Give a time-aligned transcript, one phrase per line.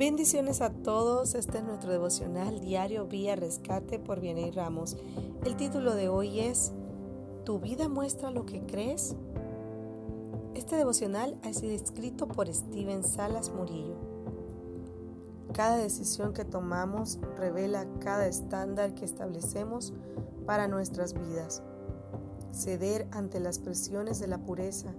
[0.00, 4.96] Bendiciones a todos, este es nuestro devocional diario Vía Rescate por Vianey Ramos.
[5.44, 6.72] El título de hoy es
[7.44, 9.14] ¿Tu vida muestra lo que crees?
[10.54, 13.96] Este devocional ha sido escrito por Steven Salas Murillo.
[15.52, 19.92] Cada decisión que tomamos revela cada estándar que establecemos
[20.46, 21.62] para nuestras vidas.
[22.54, 24.94] Ceder ante las presiones de la pureza,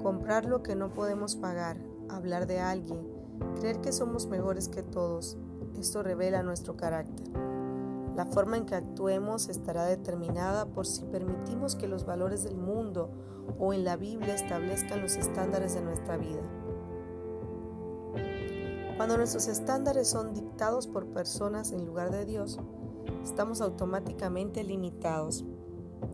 [0.00, 1.76] comprar lo que no podemos pagar,
[2.08, 3.17] hablar de alguien,
[3.60, 5.36] Creer que somos mejores que todos,
[5.78, 7.26] esto revela nuestro carácter.
[8.16, 13.10] La forma en que actuemos estará determinada por si permitimos que los valores del mundo
[13.58, 16.42] o en la Biblia establezcan los estándares de nuestra vida.
[18.96, 22.58] Cuando nuestros estándares son dictados por personas en lugar de Dios,
[23.22, 25.44] estamos automáticamente limitados.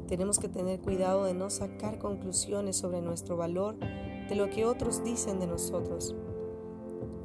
[0.06, 5.02] Tenemos que tener cuidado de no sacar conclusiones sobre nuestro valor de lo que otros
[5.02, 6.14] dicen de nosotros.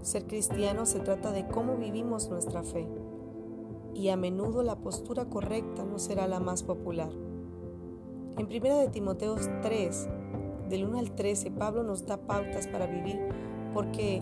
[0.02, 2.88] Ser cristiano se trata de cómo vivimos nuestra fe
[3.94, 7.10] y a menudo la postura correcta no será la más popular.
[8.38, 10.08] En 1 de Timoteo 3,
[10.70, 13.20] del 1 al 13, Pablo nos da pautas para vivir
[13.74, 14.22] porque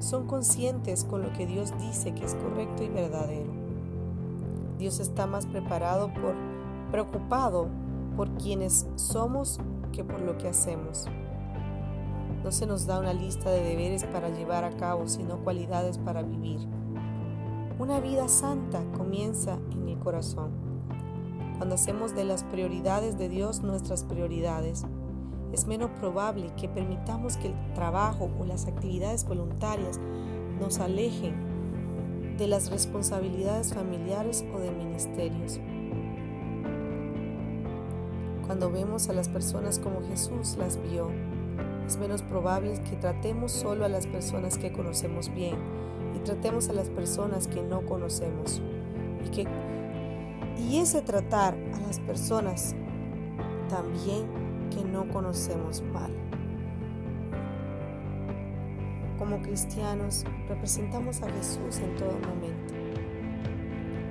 [0.00, 3.52] son conscientes con lo que Dios dice que es correcto y verdadero.
[4.78, 6.34] Dios está más preparado por
[6.90, 7.68] preocupado
[8.16, 9.60] por quienes somos
[9.92, 11.06] que por lo que hacemos.
[12.48, 16.22] No se nos da una lista de deberes para llevar a cabo, sino cualidades para
[16.22, 16.60] vivir.
[17.78, 20.52] Una vida santa comienza en el corazón.
[21.58, 24.86] Cuando hacemos de las prioridades de Dios nuestras prioridades,
[25.52, 30.00] es menos probable que permitamos que el trabajo o las actividades voluntarias
[30.58, 35.60] nos alejen de las responsabilidades familiares o de ministerios.
[38.46, 41.10] Cuando vemos a las personas como Jesús las vio,
[41.88, 45.56] es menos probable que tratemos solo a las personas que conocemos bien
[46.14, 48.60] y tratemos a las personas que no conocemos.
[49.24, 49.46] Y, que,
[50.58, 52.74] y ese tratar a las personas
[53.70, 54.26] también
[54.70, 56.12] que no conocemos mal.
[59.18, 62.74] Como cristianos representamos a Jesús en todo momento.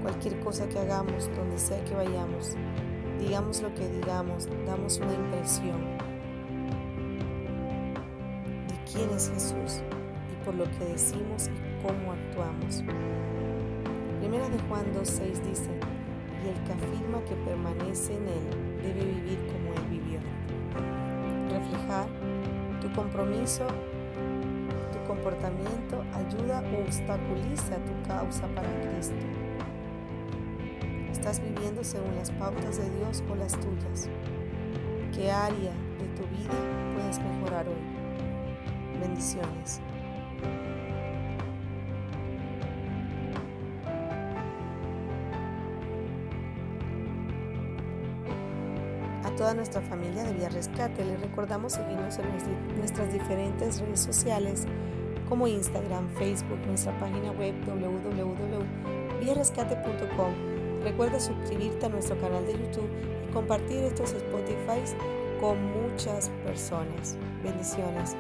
[0.01, 2.55] Cualquier cosa que hagamos, donde sea que vayamos,
[3.19, 6.16] digamos lo que digamos, damos una impresión
[8.91, 9.81] quién es Jesús
[10.31, 12.83] y por lo que decimos y cómo actuamos.
[14.19, 15.71] Primera de Juan 2.6 dice,
[16.43, 20.19] y el que afirma que permanece en Él debe vivir como Él vivió.
[21.49, 22.07] Reflejar
[22.81, 23.67] tu compromiso,
[24.91, 29.15] tu comportamiento ayuda o obstaculiza tu causa para Cristo.
[31.11, 34.09] ¿Estás viviendo según las pautas de Dios o las tuyas?
[35.13, 36.53] ¿Qué área de tu vida
[36.95, 37.96] puedes mejorar hoy?
[38.99, 39.79] Bendiciones.
[49.23, 52.25] A toda nuestra familia de Vía Rescate les recordamos seguirnos en
[52.77, 54.65] nuestras diferentes redes sociales
[55.29, 60.33] como Instagram, Facebook, nuestra página web www.viarescate.com.
[60.83, 62.89] Recuerda suscribirte a nuestro canal de YouTube
[63.27, 64.81] y compartir estos Spotify
[65.41, 67.17] con muchas personas.
[67.43, 68.15] Bendiciones.